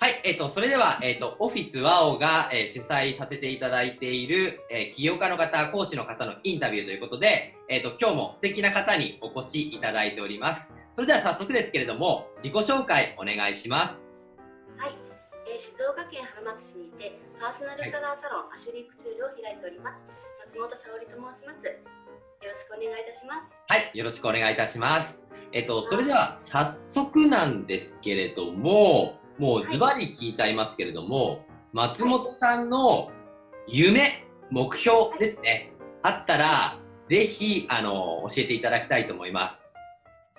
[0.00, 10.72] はい、えっ、ー、と、それでは、えっ、ー、と、オフィスワオが、えー、主催させていただいている、え起業家の方、講師の方のインタビューということで、えっ、と、今日も素敵な方にお越しいただいております。
[10.94, 14.00] それでは早速ですけれども、自己紹介お願いします。
[14.78, 14.96] はい、
[15.46, 19.98] え静岡県浜松市にて、パーソナルカラーサロン、はい、アシュリークチュールを開いております。
[20.46, 22.07] 松本沙織と申します。
[22.40, 23.40] よろしくお願いいたします。
[23.68, 25.20] はい、よろしくお願いいたします。
[25.50, 31.40] えっと、それでは早速なんですけれども、もうズバリ聞いちゃいますけれども、はい、
[31.72, 33.10] 松本さんの
[33.66, 36.78] 夢、目標ですね、はい、あったら、
[37.10, 39.72] ぜひ、あの、教えていただきたいと思います。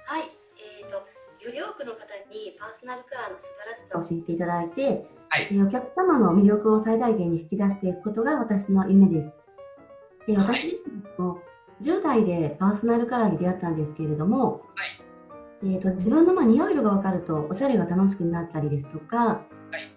[0.06, 0.96] はい、えっ、ー、と、
[1.44, 2.00] より多くの方
[2.32, 9.34] にパーソナルカラーの素晴らしさを教えていただいて、はい、えー、お客様の魅力を最大限に引き出していくことが私の夢です。
[10.28, 11.40] で私自身も
[11.82, 15.02] 10代でパーソナルカラーに出会ったんですけれども、はい。
[15.62, 19.92] えーと、自分のまあ似合う色が分かるとおしゃれが楽しくなったりですとか、はい、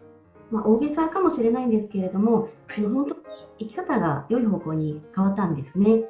[0.51, 3.21] まあ、大げさかもしれないんですけれども、はい、本当に
[3.61, 5.91] 生き方が良い方向に変わったんですね。
[5.91, 6.03] はい、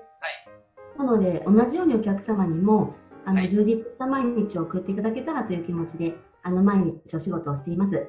[0.98, 8.09] なので同じようにお客様にもあの、充実した毎日を送っていただけたらという気持ちであの毎日お仕事をしています。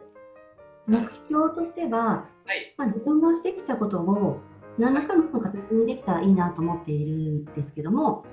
[0.88, 2.25] 目標としては、
[2.77, 4.42] まあ、自分がしてきたことを
[4.77, 8.25] 何らかの形にできたらいいなと思っているんですけども、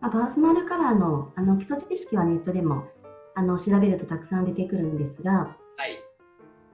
[0.00, 2.84] まあ、パーソナルカラーのあの基礎知識はネットでも
[3.34, 5.46] あの調べるとたくさん出てくるんですが、は
[5.86, 5.98] い。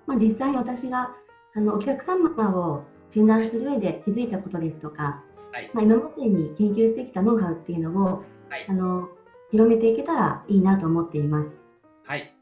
[0.06, 1.10] まあ、実際に私が
[1.54, 5.22] あのお客様を診断する上で気づいたことですとか、
[5.52, 9.08] はい、まあ、今までに研究してきたノウハウっていうのを、はい、あの
[9.50, 11.48] 広めていけたらいいなと思っています。
[12.04, 12.34] はい。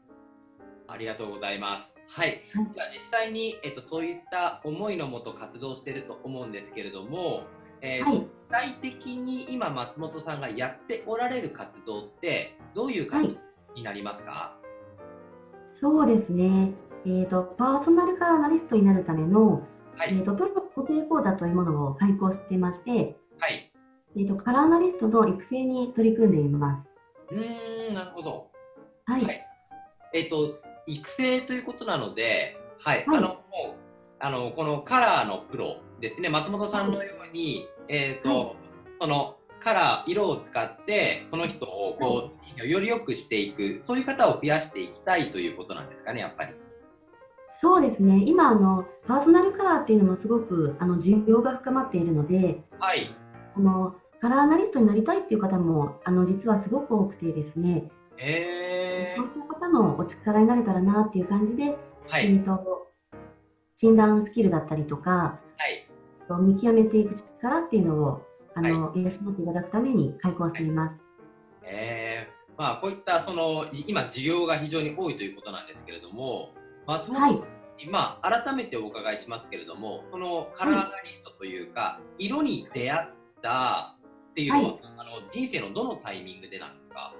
[0.87, 1.96] ありがとうございます。
[2.09, 2.27] はい。
[2.27, 2.39] はい、
[2.73, 7.43] じゃあ実際に、えっと、そういった思いのもと活動していると思うんですけれども、
[7.81, 13.39] えーはい、具体的に今松本さんがやっておられる活動ってどういう活動
[13.75, 14.57] になりますか、は
[15.75, 16.71] い、そうですね、
[17.05, 23.71] えーと、パーソナルカラーナリストになるための、はい、えーと、プロ個性講座というものを開講していまして、はい。
[24.15, 26.81] えーと、カラーナリストの育成に取り組んでいます。
[27.31, 27.35] う
[27.91, 28.47] んなるほど、
[29.05, 29.45] はい、はい、
[30.13, 33.37] えっ、ー、と育成ということなので、はい、あのもう
[34.19, 36.29] あのこのカラーのプロですね。
[36.29, 38.55] 松本さんのように、えーと、はい、
[39.01, 46.53] そのカラー色を使ってその人をこう、はい、より良くしていくそういう方を増やしていきたいということなんですかねやっぱり。
[47.59, 48.23] そうですね。
[48.25, 53.15] 今あのパーソナルカラーっていうのもすごくあの需要が深まっているので、はい、
[53.55, 57.89] あのカラーアナリストになりたいっていう方もあの実はすごく多くてですね、
[58.19, 62.87] えー、そういった方のお力になれたらなっていう感じで、はい、えーと
[63.75, 65.87] 診断スキルだったりとか、はい、
[66.41, 68.21] 見極めていく力っていうのを
[68.55, 70.95] あの、はい、養っていただくために開講しています。
[71.63, 72.37] えー。
[72.57, 76.55] まあ、こういったその今、需要が非常に多いということなんですけれども、
[76.87, 77.45] 松本さん、は
[77.77, 83.09] い、まあ、改めてお伺いしますけれども、そのカラーアナリストというか、はい、色に出会っ
[83.43, 83.95] た
[84.31, 87.13] っていうのは、はい、あの人生のどのタイミングでなんですか？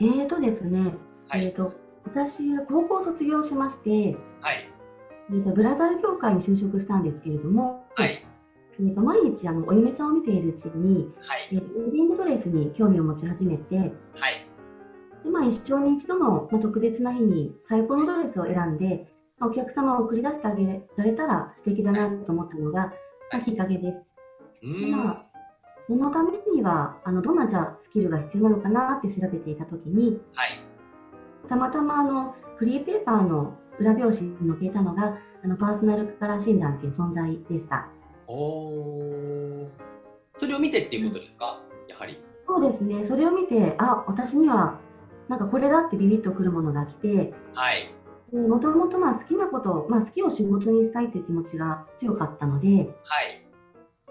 [0.00, 0.94] えーとですね、
[1.32, 1.72] えーと、
[2.04, 4.68] 私、高校卒業しまして、はい、
[5.30, 8.24] えーと、ブラザー協会に就職したんですけれども、はい。
[8.78, 11.48] えーと、毎日あのお嫁さんを見ているうちに、はい。
[11.50, 13.90] えー、ウェディングドレスに興味を持ち始めて、はい。
[15.24, 19.06] でまあ、一生に一度の、まあ、特別な日に最高のドレスを選んで、
[19.38, 22.92] まあ、お客様を送り出してあげられたら素敵だなと思ったのが、
[23.32, 24.66] まあ、きっかけです。
[24.92, 25.26] まあ、
[25.86, 30.60] そのためにはあのどんなじゃスキルが必要なのかなって調べていたときに、はい、
[31.48, 37.88] たまたまあのフリーペーパーの裏表紙に載っていたのがあのパーソナルカラー診断という存在でした。
[38.26, 39.68] お
[40.36, 42.20] それを見てっていうことですか、うん、やはり。
[42.46, 44.78] そうですね、それを見て、あ私には
[45.28, 47.92] なんかこれだってビビッとくるものが来て、はい、
[48.32, 52.68] もともと好きなこと、まあ、好きを仕事にしたいという気持ちが強かったので、
[53.04, 53.45] はい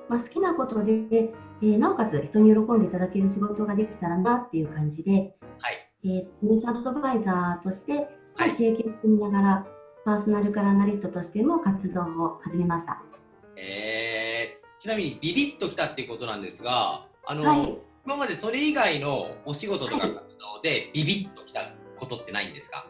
[0.09, 5.91] まあ、好きなことで、えー、なおかつ人に喜んでいただける仕事ができたらなっていう感じで、はい。
[6.03, 8.07] えー、ニュースアドバイザーとして
[8.37, 9.65] はい、経験を積みながら、
[10.03, 13.01] パーソナルカラーアナリストとしても活動を始めました。
[13.55, 21.61] えー、ちなみにビビッときたっていうことなんですが、あの、はい、今までそれ以外のお仕事とか活動でビビッときた
[21.97, 22.87] ことってないんですか、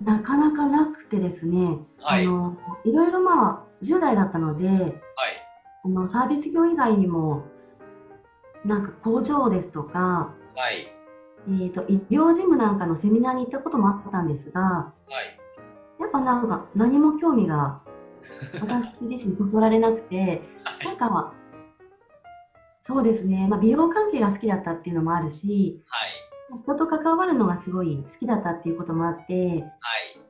[0.00, 4.92] なかなかなくてですね、はい、あのいろいろまあ10代だったので、はい、
[5.88, 7.44] あのサービス業以外にも
[8.64, 10.88] なんか工場ですとか、はい、
[11.48, 14.92] えーと、医療事務なんかのセミナーに行ったこともあったんですが、は
[15.98, 17.80] い、やっぱなんか何も興味が
[18.60, 20.42] 私自身そそられなくて、
[20.84, 21.32] なんか
[22.86, 26.10] そうですね、まあ、美容関係が好きだったっていうのもあるし、はい。
[26.58, 29.62] 人と関わるのがすごい好きだったっていうこともあって、はい、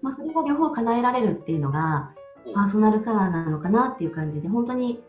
[0.02, 2.12] まあ、それが両方叶えられるっていうのが
[2.54, 5.00] パーソナルカラーなのかなっていう感じで本当に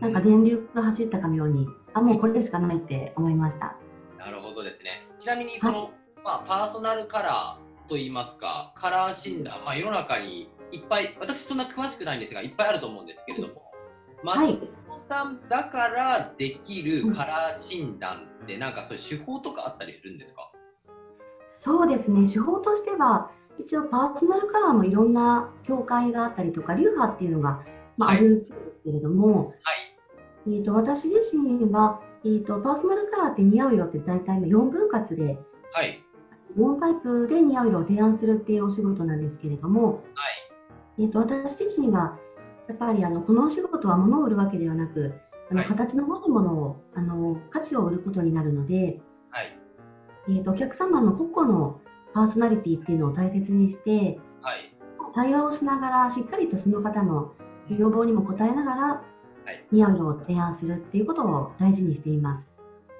[0.00, 3.76] なんか電流が走ったかのようにあもうこれしかないって思いました。
[4.18, 5.06] なるほどですね。
[5.18, 5.90] ちなみにその、はい、
[6.24, 13.62] まあ、パーソナルカラーといいますかカラー診断、まあ、世の中にいっぱい私そんな詳しくないんですがいっぱいあると思うんですけれども、
[14.24, 20.52] はい、松本さんだからできるカラー診断ってなんかそういう手法とかあったりするんですか？
[21.58, 22.30] そうですね。
[22.30, 27.62] 手法としては一応パーソナルカラーもいろんな境界があったりとか流派っていうのが、
[27.96, 28.52] まあ、はい、あるんです
[28.84, 29.56] けれども、はい、
[30.48, 35.38] えーと、私自身は、えーと、パーソナルカラーって似合う色って大体4分割で、
[35.72, 36.02] はい、
[36.56, 40.26] 4タイプで似合う色を提案するっていうお仕事なんですけれども、は
[40.98, 41.02] い。
[41.02, 42.18] えーと、私自身は
[42.66, 45.14] やっぱりあのこのお仕事は物を売るわけではなく
[45.50, 49.00] あの、形のないものをあの価値を売ることになるので、
[49.30, 49.58] はい。
[50.28, 51.80] えーと、お客様の個々の
[52.14, 54.74] パーソナリティっていうのを大切にして、はい、
[55.14, 57.34] 対話をしながらしっかりとその方の
[57.68, 59.02] 要望にも応えながら、
[59.70, 62.44] はい、似合う色を提案するっていうことを大事にしています。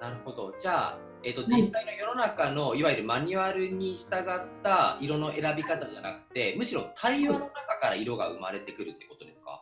[0.00, 0.54] なるほど。
[0.58, 9.60] じゃあえーと、実際の世の中のいわゆるマニュアルに従った色の選び方じゃなくてむしろ対話の中から色が生まれてくるってことですか？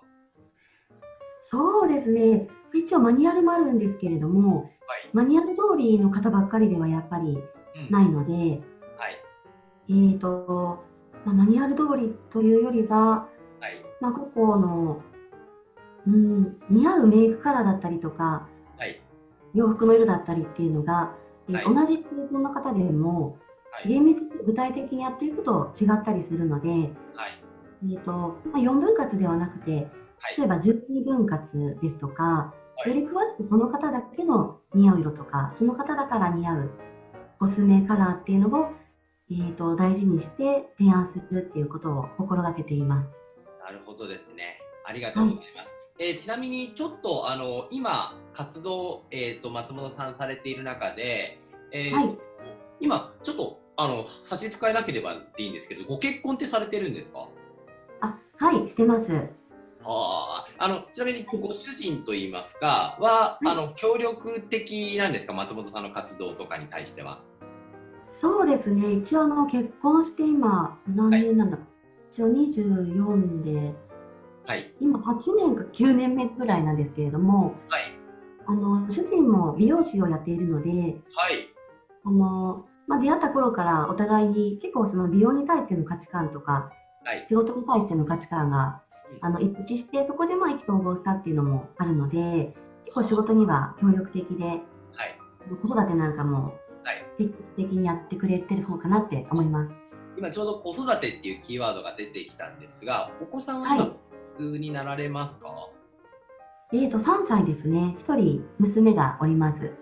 [1.46, 2.46] そうですね。
[2.74, 4.70] 一応マニュアルもあるんですけれども、はい、
[5.14, 7.38] マニュアル通りの方ばっかりではやっぱり
[7.88, 8.50] ないので、うん、
[8.98, 9.16] はい、
[9.88, 10.84] えーと
[11.24, 13.28] まあ、マニュアル通りというよりは、
[13.60, 15.02] はい、まあ、個々の、
[16.06, 18.48] うん、似合うメイクカラーだったりとか、
[18.78, 19.00] はい、
[19.54, 21.14] 洋服の色だったりっていうのが、
[21.50, 23.38] はい、同じ中分の方でも、
[23.86, 26.90] 厳密に具体的にやっていくと違ったりするので、はい。
[27.82, 29.86] えーとまあ、4分割ではなくて
[30.38, 32.54] 例えば12分割ですとか、
[32.86, 36.70] より詳しくその方だけの似合う色とかその方だから似合う
[37.38, 38.72] コスメカラーっていうのを、
[39.30, 43.08] えーと、大事にして提案するっていうことを心がけています。
[43.62, 44.58] なるほどですね。
[44.84, 45.75] ありがとうございます。
[45.98, 51.40] はい、えー、ちなみにちょっとあの今活動、えーと、松本さんされている中で、
[51.72, 52.18] えーはい、
[52.80, 57.28] 今ちょっとあの差し支えなければでいいんですけどご結婚ってされてるんですか？
[58.00, 59.06] あはいしてます。
[59.88, 65.32] ああのちなみにご主人といいますかは、はい、あの協力的なんですか？
[65.32, 67.22] 松本さんの活動とかに対しては。
[68.18, 68.92] そうですね。
[68.94, 71.66] 一応あの結婚して今何年なんだ、はい、
[72.10, 73.74] 一応24で、
[74.46, 77.82] はい、今8年か9年目ぐらいなんですけれども、はい、
[78.46, 81.48] あの主人も美容師をやっているので、はい、
[82.04, 86.70] あのまあ、出会った頃からお互いに結構その美容に対しての価値観とか、
[87.04, 88.80] はい、仕事に対しての価値観が
[89.22, 92.54] あの一致してそこでまあ意気投合したっていうのもあるので
[92.84, 94.62] 結構仕事には協力的で、はい、
[95.60, 96.54] 子育てなんかも
[97.18, 99.46] 積極的にやってくれてる方かなって思い。
[99.46, 99.70] ます。
[100.16, 103.94] 今ちょうど子育てっていうキーワードが出てきたんですがお子さんは今、
[104.42, 105.48] になられますか、
[106.72, 107.96] えーと3歳ですね。
[108.00, 109.72] 1人娘がおります。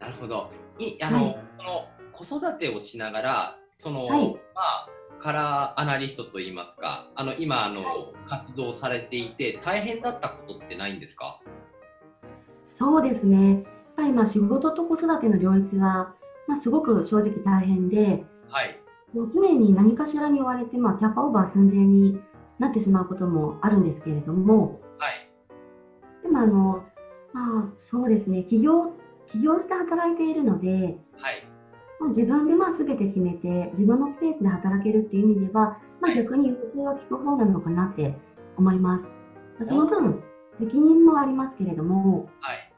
[0.00, 0.50] なるほど。
[0.78, 4.88] いあの、はい、その子育てをしながらその、はい、まあ
[5.18, 11.40] カラーアナリストといいますかあの今あの、活動されていて大変だったことってないんですか？
[12.74, 13.54] そうですね。
[13.54, 13.62] やっ
[13.96, 16.14] ぱりまあ仕事と子育ての両立は、
[16.46, 18.80] まあ、すごく正直大変で、はい、
[19.12, 22.20] もう常に何かしらに追われて、まあ、キャパオーバー寸前に
[22.58, 25.28] なってしまうこともあるんですけれども、はい、
[26.22, 26.84] でもあの、
[27.32, 28.44] まあ、そうですね。
[28.44, 28.92] 起業
[29.28, 30.68] 起業して働いているので、
[31.16, 31.46] はい、
[32.00, 38.14] まあ、自分でまあ全て決めて自分のペースで働けるっていう意味では、まあ、逆に融通は利く方なのかなって
[38.56, 39.00] 思いま
[39.60, 39.68] す。
[39.68, 40.22] その分
[40.58, 42.72] 責任もありますけれども、はい、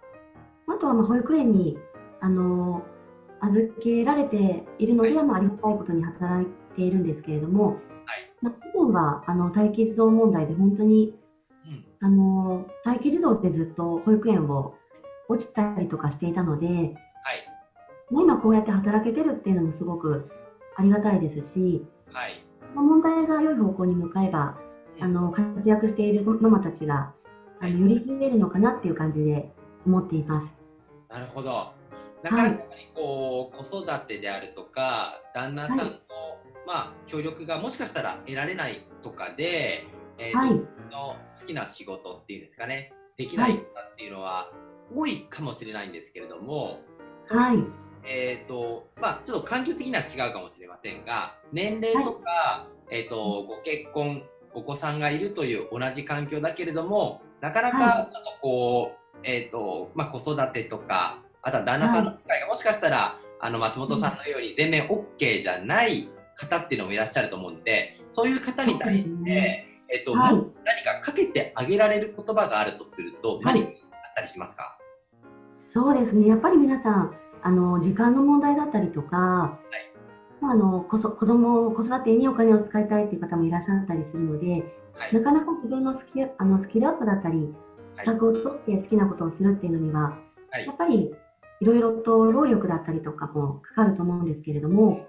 [0.67, 1.79] あとはまあ保育園に
[2.21, 2.83] あの
[3.41, 6.47] 預けられているので、はい、まあ、ありがたいことに働い
[6.77, 7.77] ているんですけれども、はい
[8.43, 11.15] まあ、去年はあの待機児童問題で本当に、
[11.67, 14.75] うん、あの待機児童ってずっと保育園を
[15.29, 16.95] 落ちたりとかしていたので、
[18.11, 20.29] 今こうやって働けてるっていうのもすごく
[20.77, 22.43] ありがたいですし、はい、
[22.75, 24.59] 問題が良い方向に向かえば、
[25.01, 27.13] あの活躍しているママたちが
[27.61, 29.51] あのより増えるのかなっていう感じで
[29.87, 30.53] 思っています。
[31.09, 31.73] なるほど。
[32.23, 32.59] なかなか
[32.95, 36.03] こう、はい、子育てであるとか旦那さんの、はい、
[36.71, 42.93] まあ、協力がもしかしたら得られないとかで、えーはい、の好きな仕事っていうんですかね。
[43.17, 43.63] できない方っ
[43.97, 44.53] ていうのは
[44.95, 46.79] 多いかもしれないんですけれども、
[47.29, 47.59] はい、
[48.05, 53.17] えーとまあ、ちょっと環境的には違うかもしれませんが年齢とか、はい、えーと、
[53.49, 54.23] ご結婚
[54.55, 66.09] お子さんがいるという同じ環境だけれどもなかなかちょっとこう、はい、えーとまあ、子育てとかあとは旦那さんの機会がもしかしたらあの松本さんのように全面 OK じゃない
[66.47, 70.45] 方っていうのもいらっしゃると思うんでそういう方に対して、ね、えっと、はい、何
[70.85, 74.79] かかけてあげられる言葉があるとすると何かあったりしますか、
[75.73, 76.29] そうですね。
[76.29, 79.91] やっぱり皆さんあの時間の問題だったりとか、はい。
[80.41, 84.47] まあ、あのこそ子供子育てにお金を使いたいっていう方もいらっしゃったりするので、
[84.95, 87.55] はい、なかなか自分のスキあのスキルアップだったり
[87.95, 90.19] 資格を取って好きなことをするっていうのには、
[90.51, 91.13] はい、やっぱり
[91.61, 95.07] いろいろと労力だったりとかもかかると思うんですけれども、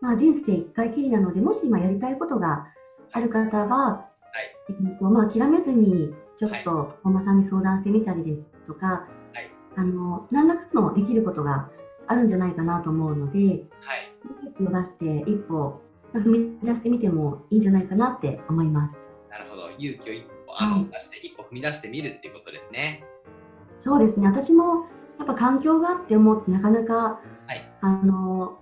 [0.00, 2.66] まあ、人生一回きりなのでもし今やりたいことが
[3.12, 4.04] ある方は、は
[4.68, 4.74] い。
[4.88, 8.86] えっとまあ、諦めずにちょっと本間さんに相談してみたりですとか、
[9.32, 11.70] はい、あの何らかのできることが
[12.06, 13.38] あるんじゃないかなと思うので、
[13.80, 14.12] はい、
[14.60, 15.80] 出して一歩
[16.14, 18.94] 踏み出してみてもいいんじゃないかなって思います。
[19.30, 19.70] なるほど。
[19.78, 23.04] 勇気を一歩あの、はい、出して一歩踏み出してみるっていうことですね。
[23.80, 24.26] そうですね。
[24.26, 24.86] 私も
[25.18, 28.58] やっぱ環境があって思ってなかなか、はい、あの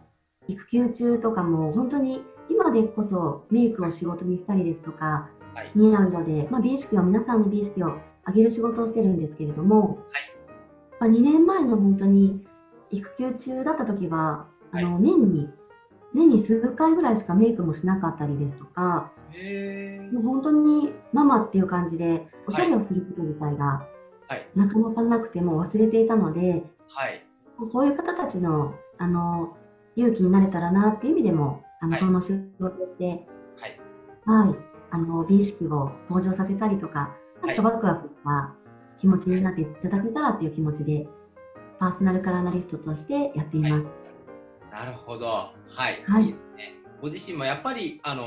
[0.49, 7.97] 育休中とかも本当に今でこそメイクを仕事にしたりですとか、はい、似合うので、まあ、美意識は皆さんの美意識を
[8.27, 10.33] 上げる仕事をしてるんですけれども、はい、
[11.01, 12.45] まあ、2年前の本当に
[12.91, 15.49] 育休中だった時は、あの年に
[16.15, 19.11] 年に数回ぐらいしかメイクもしなかったりですとか、
[20.13, 23.87] もう本当にママっていう感じでおしゃれをすること自体が、
[24.55, 27.25] なかなかなくても忘れていたので、はい、
[27.67, 29.57] そういう方たちのあの
[29.97, 33.79] 勇気になれたらなっていう意味でもあの、はい、この仕事をして、はい、
[34.25, 34.57] はい、
[34.91, 38.55] あの美意識を向上させたりとか、あとワクワクした
[39.01, 41.07] 気持ちになっていただけたらっていう気持ちで、
[41.79, 43.85] パーソナルカラーナリストとしてやっています。
[44.71, 45.27] なるほど。
[45.27, 45.53] は
[45.91, 46.03] い。
[46.07, 46.37] はい、いいね、
[47.01, 48.25] ご自身もやっぱり、あの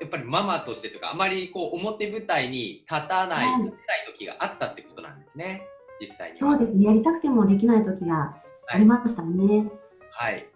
[0.00, 3.72] やっぱりママとしてとか、あまりこう表舞台に立たない、はい、ない
[4.06, 5.62] 時があったってことなんですね。
[6.00, 6.38] 実際に。
[6.38, 6.84] そうですね。
[6.84, 8.36] やりたくてもできない時が
[8.68, 9.68] ありましたね。
[10.12, 10.30] はい。
[10.30, 10.48] わ、はい、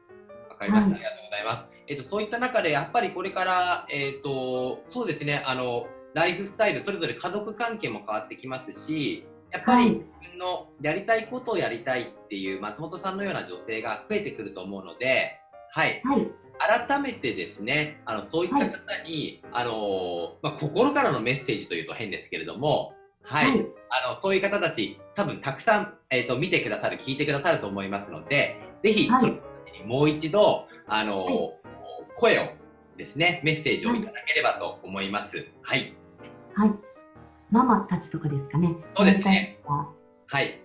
[0.62, 1.69] かりました、はい、ありがとうございます。
[1.88, 9.99] えっ、と、そういった中で、やっぱりこれから、えっ、ー、と、そうですね、あの、ライフスタイル、それぞれ家族関係も変わってきますし、やっぱり自
[10.31, 15.38] 分のやりたいことをやりたいっていう松本さんのような女性が増えてくると思うので、
[15.71, 16.26] はい、はい、
[16.88, 23.66] 改めてですねあのそういった方に、はい、あのまあ、心からのメッセージというと変ですけれども、はい、はい、
[24.04, 29.51] あのそういう方たち多分たくさん、えーと、見てくださる聞いてくださると思いますのでぜひ、その方たち
[29.83, 31.55] にもう一度あの、
[32.17, 32.43] 声を
[32.97, 35.47] ですねメッセージをいただければと思います。
[35.62, 35.95] はい、
[36.55, 36.71] はい
[37.51, 38.75] ママたちとかですかね。
[38.95, 39.59] そうですね。
[39.67, 40.59] はい。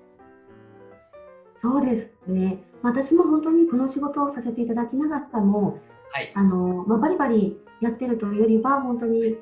[1.58, 2.64] そうですね。
[2.82, 5.80] 私も本当にこの仕事をさせていただきながらも、
[6.12, 9.36] はい、あのまあ、バリバリやってるというよりは本当に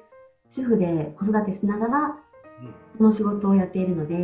[0.49, 2.17] 主婦で子育てしながら
[2.97, 4.15] この仕事をやっているので、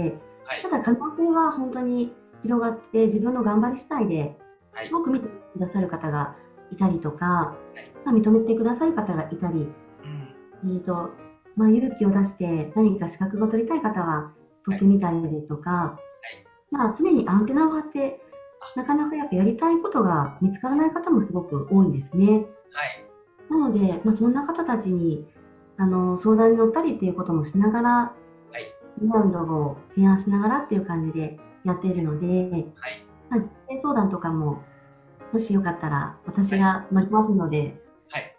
[0.46, 4.36] はい、ただ可能性は本当に広がって自分の頑張り次第で
[4.86, 6.36] すごく見てくださる方が
[6.72, 9.67] いたりとか、はい、まあ、認めてくださる方がいたり、
[10.63, 11.12] うん、えーと
[11.55, 14.31] まあ、勇気を出して何か資格を取りたい方は
[14.65, 15.98] 取ってみたりですとか、は
[16.31, 18.20] い、まあ、常にアンテナを張って
[18.75, 22.27] なかなかやっぱやりたいことが見つからない方もすごく多いんですね。
[22.27, 22.46] はい、
[23.50, 25.25] なので、まあ、そんな方たちに
[25.77, 28.13] あの相談に乗ったりっていうこともしながら、は
[28.58, 28.62] い、
[29.03, 32.72] いろいろを提案しながらっていう感じでやっているので、はい。
[33.29, 33.41] まあ、
[33.77, 34.63] 相談とかも
[35.31, 38.35] もしよかったら私が乗りますので、はい、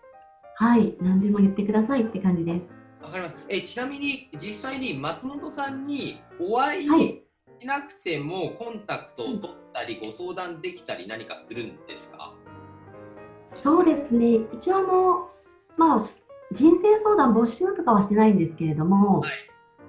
[0.57, 2.63] はい、何でも言ってくださいって感じです。
[3.03, 3.37] わかります。
[3.49, 7.23] えちなみに実際に松本さんにお会いし
[7.65, 12.35] なくてもコンタクトを取ったり、ご相談できたり何かするんですか？
[13.61, 14.41] そうですね。
[14.53, 15.31] 一応あの
[15.77, 15.99] まあ
[16.53, 19.33] 人生相談募集とかはしてないんですけれども、はい、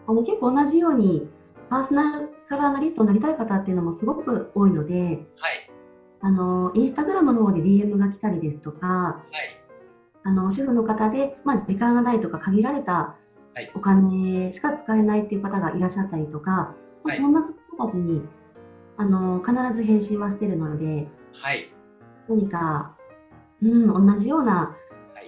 [0.08, 1.28] あの結構同じように
[1.70, 5.63] パーソナルカラーアナリストになりたい方っていうのもすごく多いので、はい、
[6.24, 9.60] あのインスタグラムの方で DM が来たりですとか、はい。
[10.26, 13.16] あの主婦の方で、まあ、時間がないとか限られた
[13.76, 18.22] お金しか使えないっていう方がいらっしゃったりとか、はい、そんな方たちに
[18.96, 21.70] あの必ず返信はしてるので、はい、
[22.30, 22.96] 何か、
[23.62, 24.78] うん、同じような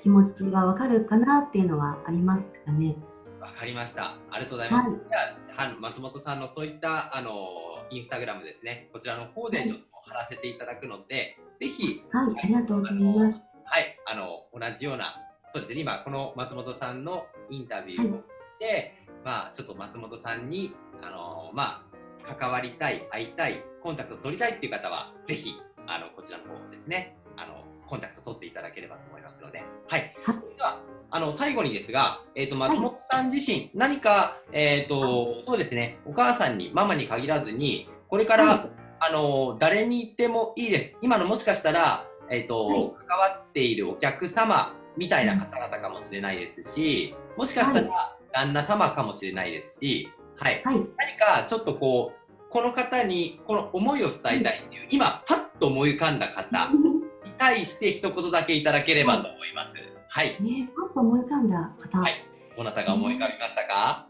[0.01, 2.95] 気持ちが分かるかなっていうのはありますかね。
[3.41, 4.15] わかりました。
[4.31, 4.89] ありがとうございます。
[4.89, 7.49] はい、じゃあ松本さんのそういったあの
[7.89, 13.41] インスタグラムですね、こちらの方でちょっと貼らせていただくので、はい、ぜひ、はい、ありがとうございます。
[13.65, 15.21] はい、あの同じような、
[15.51, 18.23] そうですね、今、この松本さんのインタビューを
[18.59, 18.93] で、はい、
[19.23, 21.83] まあ、ちょっと松本さんに、あのま
[22.23, 30.15] あ、関わりたい、会いたい、コンタクト取りたいっていう方は、ぜひ、あのこちらの方ですね、あのコンタクト取っていただければと思いますので、はい。
[30.23, 30.79] はい、では、
[31.11, 38.67] あの最後にですが、えーと、松本さん自身、はい、何か、えーと、そうですね、お母さんに、ママに限らずに、これから、
[39.07, 40.97] あの誰に言ってもいいです。
[40.99, 59.75] 今のもしかしたら、えっ、ー、と、はい、関わっているお客様みたいな方々かもしれないですし、もしかしたら旦那様かもしれないですし、はい、はい、何かちょっとこうこの方にこの思いを伝えたいっていう、今パッと思い浮かんだ方 に対して一言だけいただければと思います。
[60.09, 60.41] はい。
[60.41, 61.99] ね、パッと思い浮かんだ方。
[61.99, 62.25] はい。
[62.57, 64.07] どなたが思い浮かびましたか？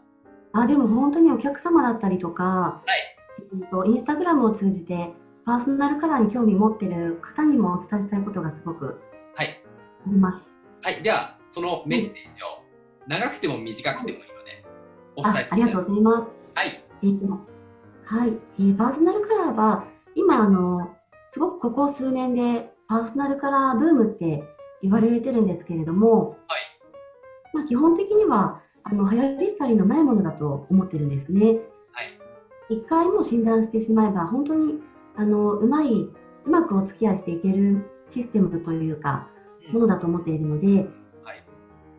[0.54, 3.15] あ、でも本当にお客様だったりとか、はい。
[3.62, 5.12] えっとインスタグラムを通じて
[5.44, 9.00] パーソナルカラーに興味持ってる方にもお伝えしたいことがすごく
[9.34, 9.62] はい
[10.06, 10.48] あります。
[10.82, 11.02] はい。
[11.02, 12.62] ではそのメッセージを
[13.06, 14.64] 長くても短くてもいいので、
[15.16, 16.60] お伝えありがとうございます。
[16.60, 16.84] はい。
[17.02, 17.56] えっと
[18.06, 19.84] はい、えー、パーソナルカラーは
[20.14, 20.94] 今あの
[21.32, 24.44] すごくここ数年でパーソナルカラーブームって
[24.82, 26.60] 言われてるんですけれども、はい
[27.52, 31.58] まあ、基本的にはあの流行り廃りのないものだと思ってるんですね。
[32.68, 34.80] はい、一回も診断してしまえば本当に
[35.16, 39.28] あのうまいうまくお付き合いしていけるシステムというか、
[39.72, 40.88] ものだと思っているので、
[41.24, 41.44] はい、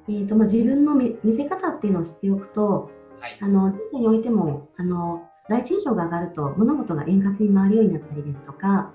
[0.07, 8.91] えーとまあ、自分の見せ方っていうのを知っておくと、はい、あの人生においてもあの第一印象が上がると物事が円滑に回るようになったりですとか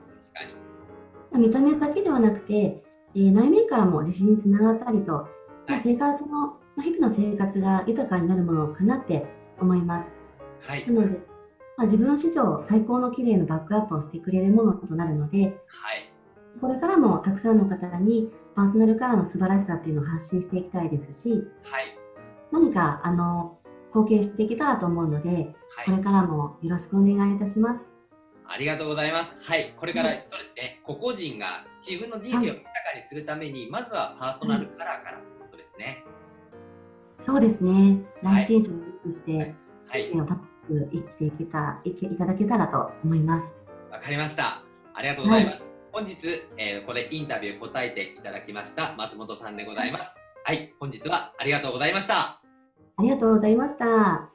[1.34, 5.28] 見た目だけではなくて、えー、内面からも自信につながったりと、は
[5.68, 9.26] い、まあ、生活の、まあ、日々の生活が豊かになるものかなって
[9.60, 10.68] 思います。
[10.68, 11.31] はい、なので、
[11.76, 16.12] まあ、自分史上最高の綺麗のバックアップをしてくれるものとなるので、はい、
[16.60, 21.36] これからもたくさんの方にパーソナルカラーの素晴らしさっていうのを発信していきたいですし、は
[21.80, 21.98] い、
[22.50, 25.54] 何かあの貢献していけたらと思うので、はい、
[25.86, 27.80] これからもよろしくお願いいたします。
[28.46, 29.50] ありがとうございます。
[29.50, 36.04] はい、これから、そうですね、個々人が自分の人生を豊かにするために、はい、まずはパーソナルカラーからということですね。
[37.24, 38.00] そうですね。
[38.22, 39.54] 第一印象を良くして、
[39.92, 43.44] はい、を楽しく生きていけたいけいただけたらと思います。
[43.92, 44.64] わかりました。
[44.94, 45.58] ありがとうございます。
[45.58, 46.16] はい、本日、
[46.56, 50.14] えー、ここでインタビュー答えていただきました松本さんでございます。
[50.44, 52.14] はい、本日はありがとうございました。
[52.14, 52.42] あ
[53.02, 54.32] りがとうございました。